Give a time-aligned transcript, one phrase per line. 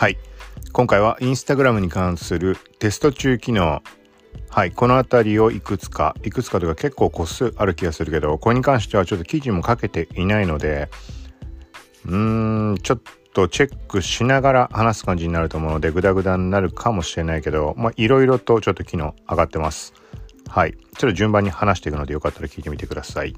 [0.00, 0.16] はい。
[0.72, 3.82] 今回はインスタグラムに関するテスト中機能。
[4.48, 4.72] はい。
[4.72, 10.88] この辺りをいくつかいくつかというか結構個数ある気がするけどこれに関してはちょっと記事も書けていないので
[12.06, 13.00] うーんちょっ
[13.34, 19.92] とチェックしながら話す感じになると思うのでグダグダになるかもしれないけどまあいろいろとちょっと機能上がってます。
[20.48, 20.72] はい。
[20.72, 23.36] ちょっと順番に話していくのでよかったら聞いてみてください。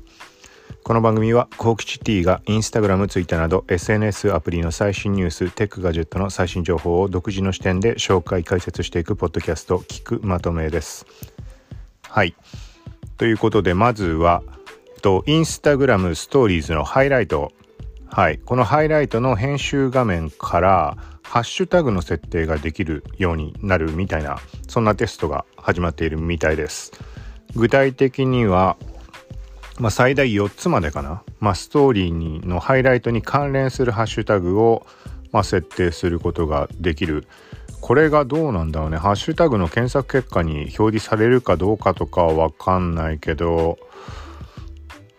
[0.83, 11.07] この番組はコウキチ T がインスタグラム、ツイッターなど SNS アプリの最新ニュース、テックガジェットの最新情報を独自の視点で紹介解説していくポッドキャスト聞くまとめです。
[12.09, 12.35] はい。
[13.17, 14.43] ということでまずは、
[15.03, 17.53] とインスタグラムストーリーズのハイライト。
[18.07, 18.39] はい。
[18.39, 26.93] このハイライトの編集画面からハッシュタグの設定ができるようになるみたいな、そんなテストが始まっているみたいです。
[27.57, 28.77] 具体的には、
[29.83, 34.87] まあ、最大4つまでかな、まあ、ストーリーにのハイライトに関連するハッシュタグを、
[35.33, 37.27] まあ、設定することができる。
[37.81, 38.97] これがどうなんだろうね。
[38.97, 43.77] ハッシュタグの検索結果に表示されるかどうかとかは分かんないけど。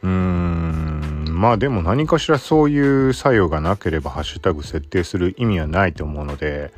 [0.01, 1.25] うーん。
[1.27, 6.71] まあでも何かしらそういう作用がなければハッシュタグ設定する意味はないと思うので。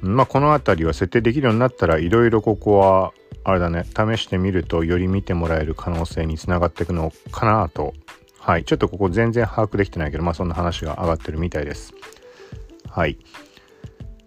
[0.00, 3.12] まあこの辺りは設定できるようになったらいろいろここは
[3.44, 3.84] あれだね。
[3.84, 7.94] 試してみるとより見てもらえる可能性につながっていくのかなと。
[8.38, 8.64] はい。
[8.64, 11.94] ちょっとここ全然把握できてないけどまあそんな話が上がってるみたいです。
[12.88, 13.18] はい。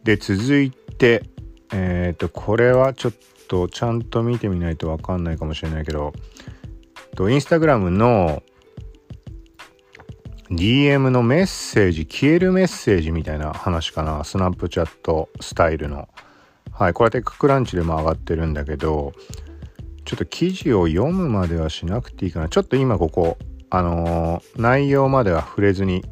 [0.03, 1.23] で続いて
[1.71, 3.13] えっ、ー、とこれはちょっ
[3.47, 6.13] とちゃんと見てみないと分かんないかもしれないけど
[7.15, 8.43] とインスタグラムの
[10.49, 14.23] DM のメッセージ消えるメッセージみたいな話かな。
[14.23, 16.07] スナップチャットスタイルの。
[16.77, 19.13] はい、これはテッククランチでも上がってるんだけど、
[20.03, 22.49] ちょっと記事を読むまではしなくていいかな。
[22.49, 23.37] ちょっと今ここ、
[23.69, 26.03] あのー、内容までは触れずに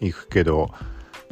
[0.00, 0.70] 行くけど、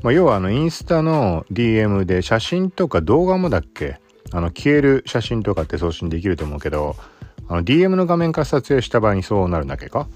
[0.02, 4.00] まあ、要はあの、インスタの DM で写真とか動画もだっけ？
[4.32, 6.96] あの、消える写真とかって送信できると思うけど、
[7.48, 10.08] あの、DM の画面から撮影した場合にそうなるんだっけか？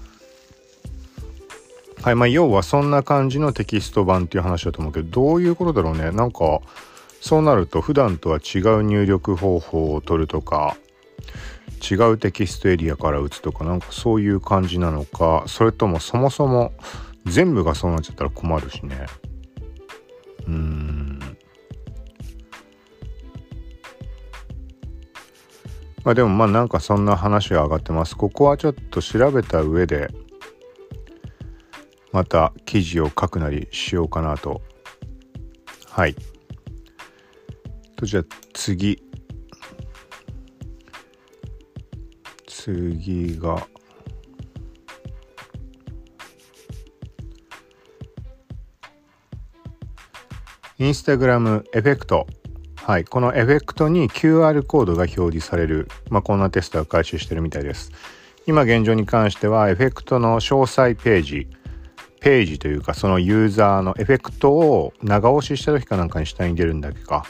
[2.01, 6.09] はい、まあ、要はそんな感じのテキスト版っていう話だと思うけど、どういうことだろうね。
[6.09, 6.59] なんか、
[7.21, 10.75] そうなると普段とは違う入力方法を取るとか
[11.89, 16.73] 違うテキストエリアから打つとかなんかそういう感じなのかそれともそもそも
[17.25, 19.05] 全部がそうなっちゃったら困るしね。
[20.47, 21.19] うん。
[26.03, 28.17] まあでもまあなんかそんな話が上がってます。
[28.17, 30.09] ここはちょっと調べた上で
[32.11, 34.61] また記事を書くなりしようかなと。
[35.87, 36.15] はい。
[38.01, 38.23] とじゃあ
[38.53, 38.99] 次。
[42.47, 43.67] 次が。
[50.79, 52.25] インスタグラムエフェクト。
[52.75, 57.91] はい、このエフェクトに QR コードが表示される、まあ、こんなテストが開始してるみたいです。
[58.47, 61.47] 今現状に関してはエフェクトの詳細ページ、
[62.19, 67.27] ページというかそのユーザーのエフェクトを長押しした時かなんかに下に出るんだっけか。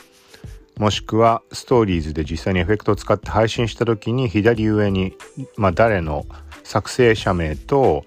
[0.78, 5.14] もしくはストーリーズで実際にエフェクトを使って配信した時に左上に、
[5.58, 6.26] まあ、誰の
[6.64, 8.06] 作成者名と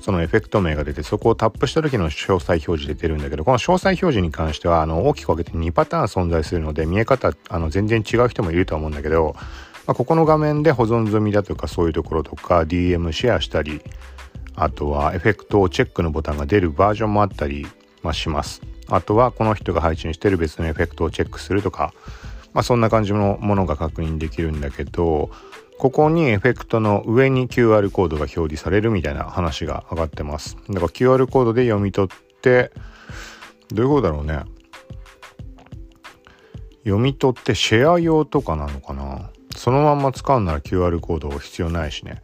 [0.00, 9.34] そのエフェクト名が出てそこをタップした時の詳細表示で出るんだけどこの詳細表示に関してはあの大きく分けて2パターン存在するので見え方あの全然違う人もいると思うんだけど、
[9.86, 13.80] まあ、ここの画面で保存済みだとかそういうところとか DM シェアしたり
[14.56, 17.66] あとはエフェクトをチェックのボタンが出るバージョンもあったり、
[18.02, 18.71] まあ、します。
[18.96, 21.94] あとはこの人が配信してる別のエフェクトをチェックするとか、
[22.52, 25.30] まあ、そんな感じのものが確認できるんだけど
[25.78, 30.56] ここにエフェクトの上に QR コードが表示されるみたいな話が上がってます。
[30.68, 32.70] だから QR コードで読み取って
[33.72, 34.44] どういうことだろうね。
[36.84, 39.30] 読み取ってシェア用とかなのかな。
[39.56, 42.22] そのまんま使うなら QR コード必要ないしね。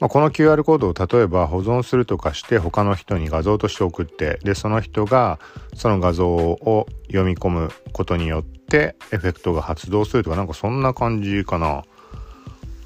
[0.00, 5.38] まあ、この QR コードを例えば保存するとかして他の人に画像として送ってでその人が
[5.74, 11.84] その画像を読み込むことによってエフェクトが発動するとかなんかそんな感じかな。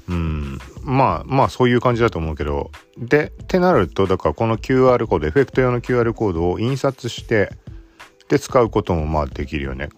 [0.07, 0.59] うん。
[0.83, 2.69] まあまあそういう感じだと思うけど。
[2.97, 7.49] でってなるとだからこの QR コードエフェクト用の QR コードを印刷して
[8.27, 9.89] で使うこともまあできるよね。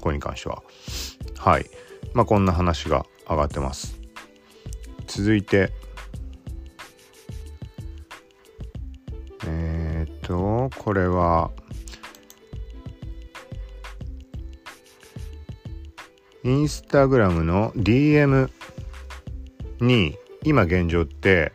[0.00, 0.62] これに関しては。
[1.38, 1.66] はい。
[2.14, 4.00] まあこんな話が上がってます。
[5.06, 5.72] 続いて
[10.24, 11.50] とこれは
[16.42, 18.50] インスタグラムの DM
[19.80, 21.52] に今現状って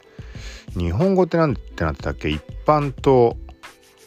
[0.78, 2.30] 日本語って何てなってたっけ？
[2.30, 3.38] 一般と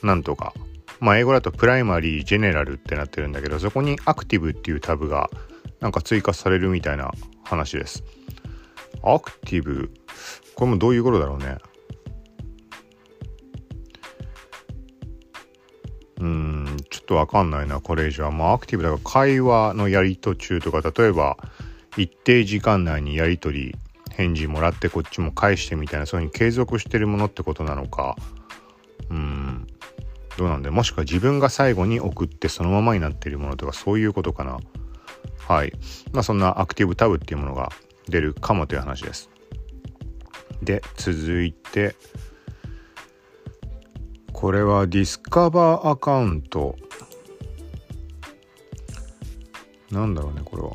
[0.02, 0.54] なんとか
[1.00, 5.30] まあ英語だとプライマリー、ジェネラルってなってるんだけど、そこにアクティブっていうタブが
[5.80, 7.10] なんか追加されるみたいな
[7.42, 8.04] 話です。
[9.02, 9.90] アクティブ、
[10.54, 11.58] これもどういうことだろうね？
[17.12, 18.30] とわかんないな、これ以上は。
[18.30, 21.36] まあ、アクティブだから会話のやり途中とか、例えば、
[21.98, 23.76] 一定時間内にやり取り、
[24.10, 28.16] 返事もらってこっちも返してみたいな、そういうふうに継続してるものってことなのか。
[29.10, 29.66] うん、
[30.38, 34.58] どうなんだもしくは自分が最後に送ってそのままになってるものとか、そういうことかな。
[35.46, 35.72] はい。
[36.12, 37.70] まあ、そんなアクティブタブっていうものが
[38.08, 39.28] 出るかもという話です。
[40.62, 41.94] で、続いて、
[44.32, 46.76] これはディスカバーアカウント
[49.92, 50.72] なんだろうねこれは。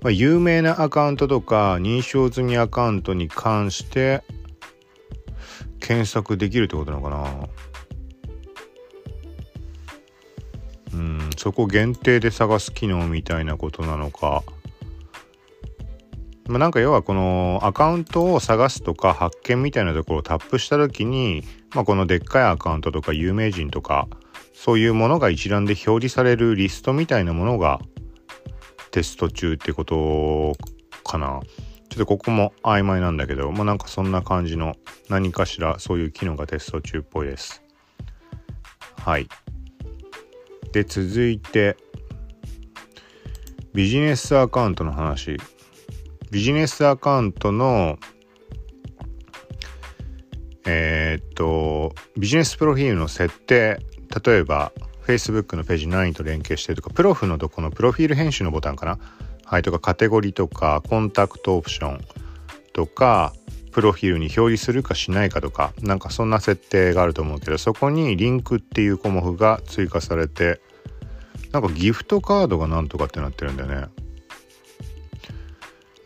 [0.00, 4.22] まあ、有名なアカウントとか認証済みアカウントに関して
[5.80, 7.48] 検索できるってことなのかな。
[10.94, 14.44] うんそこ限定で探す機能みたいなことなのか。
[16.48, 24.08] まあ、なんか要はこのアカウントを探すとか発見みたいなところをタップした時に、まあ、このでっかいアカウントとか有名人とか
[24.54, 27.80] そういうものが一覧で表示されるリストみたいなものが
[28.90, 30.56] テスト中ってこと
[31.04, 31.40] かな。
[31.90, 34.74] ちょっとここも曖昧なんだけど、まあ、なんかそんな感じの
[35.08, 37.62] 何かしらそういう機能がテスト中っぽいです。
[38.98, 39.28] はい。
[40.72, 41.76] で、続いて、
[43.72, 45.38] ビジネスアカウントの話。
[46.30, 47.98] ビジネスアカウントの
[50.66, 53.78] えー、っとビジネスプロフィールの設定。
[54.24, 54.72] 例えば
[55.06, 58.98] Facebook のページ何と連携してるとかプロフのとこのプロフィール編集のボタンかな。
[59.44, 62.00] はいとかカテゴリーとかコンタクトオプション。
[62.72, 63.32] とか
[63.72, 65.72] プロフィールに表示するかしないかとか。
[65.80, 70.60] なんかそんな設定があると思うけどそこにリンクっていう項目が追加されて
[71.52, 73.86] なんかギフトカードがなんとかってなってるんだよね。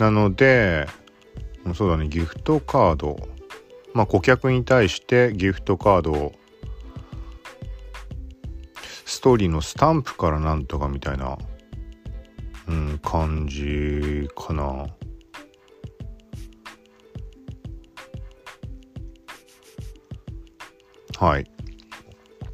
[0.02, 0.88] なので、
[1.76, 3.16] そうだね、ギフトカード。
[3.94, 6.32] まあ、顧客に対してギフトカードを、
[9.04, 11.38] ストーリーのスタンプからなんとかみたいな、
[12.66, 14.86] うん、感じかな。
[21.16, 21.48] はい。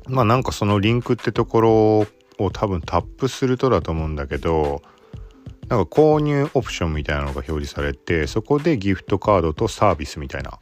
[0.07, 1.73] まあなんかそのリンクってところ
[2.39, 4.83] を多分タップするとだと思うんだけど、
[5.69, 10.59] なんか購入オプションみたいなのが表示されてそこでギフトカードとサービスみたいな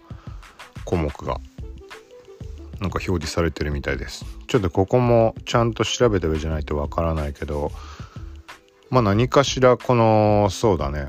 [0.85, 1.41] 項目が
[2.81, 4.27] なんか表示されてるみたいです。
[4.49, 7.73] ちょっとここもちゃんと調べた上じゃないとわからないけど
[8.91, 11.07] まあ何かしらこのそうだね。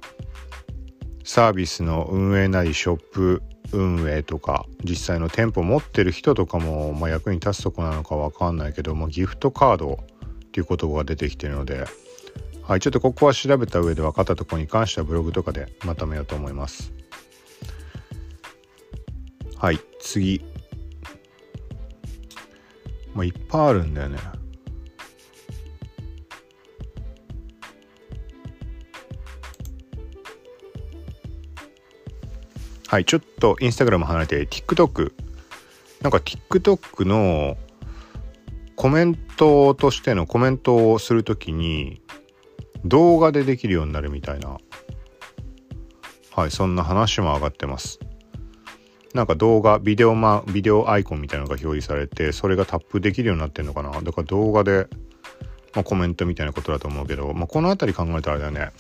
[1.23, 11.85] サービスの運営なりショップ運営とか実際の店舗持ってる人とかも、まあ、役に立つとこなのかわかんないけどもギフトカードっていう言葉が出てきてるので
[12.68, 16.92] はい、ちょっとここは調べた上で分かったところに関してはブログとかでまとめようと思います。
[19.56, 20.44] はい、次。
[23.16, 24.18] まあ、いっぱいあるんだよね。
[32.88, 35.14] はい、ちょっとインスタグラム離れて TikTok。
[36.02, 37.56] なんか TikTok の
[38.76, 42.02] コメントとしてのコメントをするときに
[42.87, 44.57] 動画でできるようになるみたいな。
[46.31, 47.99] はいそんな話も上がってます。
[49.13, 54.01] なんか動画ビデオマビデオアイコンみたいなのが表示されてそれがタップできるようになってるのかな。
[54.01, 54.87] だから動画で、
[55.73, 58.71] まあ、コメントみたいなことだと思うけど、まあ、この辺り考えたらあれだね。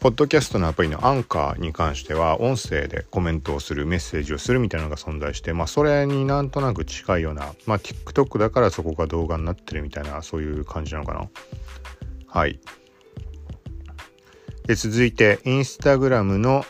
[0.00, 11.28] ポッドキャストのアプリのアンカーに関しては音声でコメントをするメッセージをするみたいなのが存在してまあそれになんとなく近いようなまあ TikTok だからそこが動画になってるみたいなそういう感じなのかな。
[12.26, 12.60] はい。
[14.70, 16.64] で続いてインスタグラムの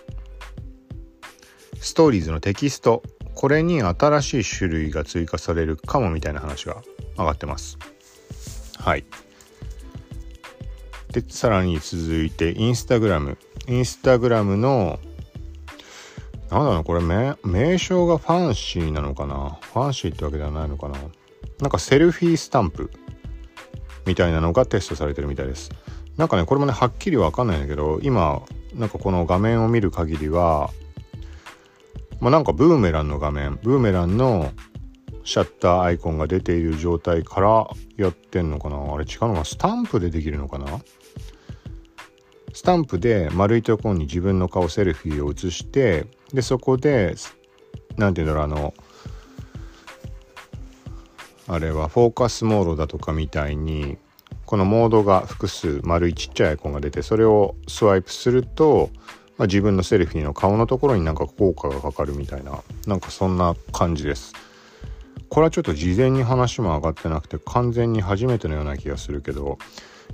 [1.83, 3.03] ストーリーズのテキスト。
[3.35, 6.83] これに新しい種類が追加されるかもみたいな話が
[7.19, 7.77] 上がってます。
[8.79, 9.05] はい。
[11.13, 13.37] でさらに続いてインスタグラム。
[13.69, 14.99] インスタグラムの
[16.51, 19.59] なんだろうこれ名名称がファンシーなのかな？
[19.61, 20.97] ファンシーってわけではないのかな？
[21.61, 22.91] なんかセルフィースタンプ
[24.07, 25.71] みたいなのがテストされてるみたいです。
[26.21, 28.43] なんかねこれもねはっきりわかんないんだけど今
[28.75, 30.71] なんかこの画面を見る限りは
[32.21, 34.53] まあなんかブーメランの画面ブーメランの
[35.25, 38.77] シャッターアイコンが出ている状態からやってんのかな？
[38.77, 40.67] あれ違うのがスタンプでできるのかな？
[42.53, 47.15] スタンプで丸いところに自分の顔セルフィーを写してでそこで
[47.97, 48.75] 何て言うんだろうあの
[51.49, 53.97] あれはフォーカスモードだとかみたいに
[54.51, 58.91] このモードが複数丸いちっちゃいアイコンが出てそれをスワイプすると、
[59.39, 64.33] まあ、自分のセルフィーの顔のところになんか効果がかかるみたいななんかそんな感じです。
[65.29, 69.59] これはちょっと事前に話も上がってなくて完全に初めてのような気がするけど。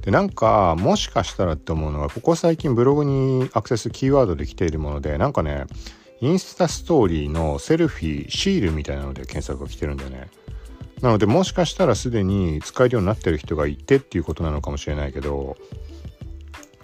[0.02, 5.64] でなんかもしかしたらって思うのがここ最近ブログにアクセスキーワードで来ているものでなんかね
[6.20, 10.28] インスタストーリーのセルフィーシールみたいなので検索が来てるんだよね。
[11.02, 15.56] なのでもしかしたらすでに使えるようになってる人がいてっていうことなのかもしれないけど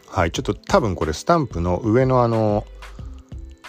[0.09, 2.67] はいちょっと多分これスタンプの上のあの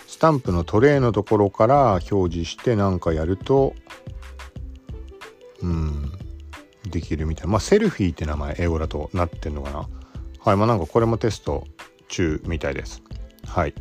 [0.07, 3.73] スタンプのトレイのところから表示してなんかやると
[5.62, 6.12] うん
[6.89, 7.51] できるみたいな。
[7.53, 9.88] まあセルフィーって名前英語だとなってんのかな。
[10.39, 11.65] はいまあなんかこれもテスト
[12.09, 13.01] 中みたいです。
[13.47, 13.73] はい。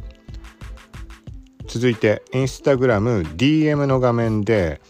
[1.67, 4.81] 続いてインスタグラム DM の画面で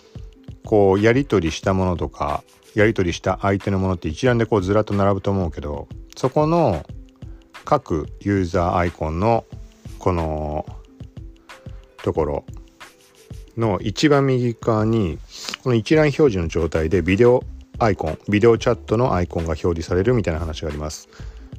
[0.64, 2.42] こうやり取りしたものとか
[2.74, 6.84] やり取りした相手のものって一覧でこうずらっと並ぶと思うけどそこの
[7.64, 9.44] 各ユーザーアイコンの
[9.98, 10.66] この
[12.02, 12.44] ところ
[13.56, 15.18] の一番右側に
[15.62, 17.44] この一覧表示の状態でビデオ
[17.78, 21.08] アイコンビデオチャットのアイコンが表示されるみたいな話があります。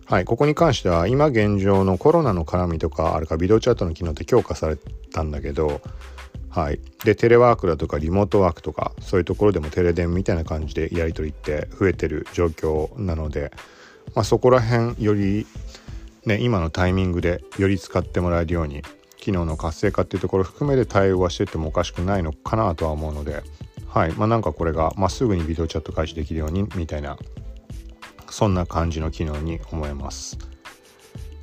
[0.05, 4.77] はいここに関しては今現状のコロナの絡みとかあるかビデオチャットの機能って強化され
[5.11, 5.81] たんだけど
[6.49, 13.51] はい、でテレワークだとかリモートワークとかそういうところでもテレ電みたいな感じでやり取りって増えてる状況なので、
[14.13, 15.47] まあ、そこら辺より、
[16.27, 18.83] ね、今のタイミングでより使ってもらえるように
[19.17, 23.41] 機能の活性化っていうところ含めて対応はしててもおかしくないのかなとは思うので、
[23.87, 24.11] はい。
[24.11, 27.17] まあ、なんかこれが、まあ、すぐにビデオチャット開始できるようにみたいな
[28.33, 30.39] そんな感じの機能に思えます。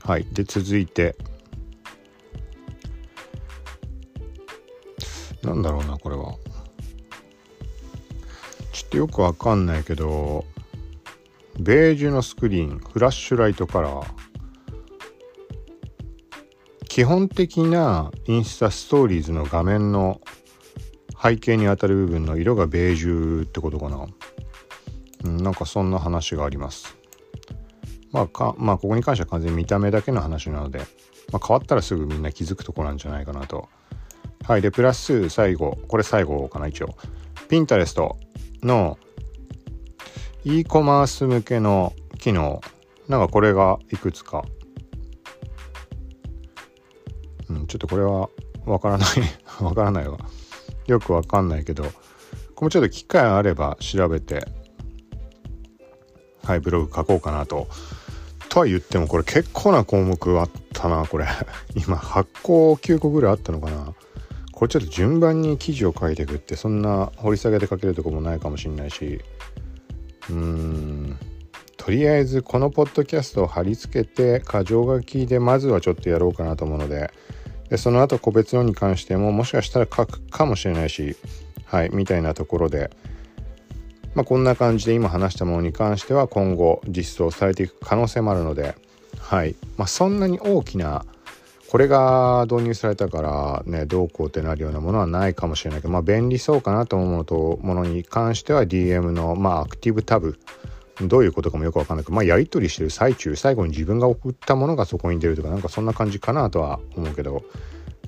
[0.03, 1.15] はい、で続いて。
[5.45, 6.35] なんだろうなこれは。
[8.73, 10.45] ちょっとよくわかんないけど
[11.61, 14.07] ベージュのスクリーンフラッシュライトカラー。
[16.89, 20.21] 基本的なインスタストーリーズの画面の
[21.23, 24.09] 背景にあたる部分の色がベージュってことかな、
[25.25, 26.97] うん、なんかそんな話があります
[28.13, 30.79] まあかまあここに関しては完全に見た目だけの話なので、
[31.33, 33.69] まあ、変わったらすぐみんな気づくとこなんじゃないかなと
[34.47, 34.63] はい。
[34.63, 36.97] で、プラス最後、これ最後かな、一応。
[37.49, 38.17] ピンタレスト
[38.63, 38.99] の
[40.45, 42.61] e コマース向けの機能。
[43.07, 44.45] なんかこれがいくつか。
[47.49, 48.29] うん、ちょっとこれは
[48.65, 49.09] わからない
[49.63, 50.19] わからないわ。
[50.87, 51.91] よくわかんないけど、こ
[52.63, 54.47] れもちょっと機会あれば調べて、
[56.51, 57.69] はい、ブログ書こうかなと。
[58.49, 61.27] とは言ってもこれ結構な項目あったな、これ。
[61.77, 63.95] 今8個9個ぐらいあったのかな。
[64.53, 69.21] これちょっと順番に記事を書いていくってそんな掘り下げて書けるとこもないかもしんないし
[70.29, 71.19] うーん
[71.79, 77.11] とりあえずこのポッドキャストを貼り付けて箇条書きでまずはちょっとやろうかなと思うので
[77.71, 81.17] でその後個別のに関してももしかしたら書くかもしれないし
[81.65, 82.91] はいみたいなところで
[84.15, 88.75] まあこんな感じで今話したものに関しては今後実装されていく可能性もあるので
[89.19, 89.55] はい。
[89.77, 91.05] まあそんなに大きな
[91.71, 100.39] これが導入されたからねどうこうってなるようなものはないかもしれないけどまあ便利そうかなと思うものとものに関しては DM のまあアクティブタブ
[101.01, 107.45] どういうことかもよくわかんないけどまあやり取りしてる最中最後に自分が送ったものがそこに出るとかなんかそんな感じかなとは思うけど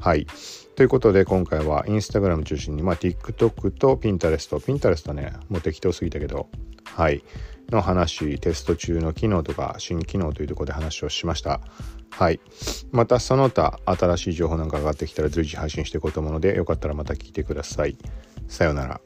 [0.02, 0.26] はい。
[0.74, 6.48] ということで今回はインスタグラム中心にまあ TikTok と Pinterest Pinterest ねもう適当すぎたけど
[6.84, 7.22] はい。
[7.70, 11.60] の話テスト中の機能とか新機能というところで話をしました。
[12.10, 12.40] はい。
[12.90, 17.96] またその他新しい情報なんか上がってきたら随時配信していこうと思うのでよかったらまた聞いてください。
[18.48, 19.00] さようなら。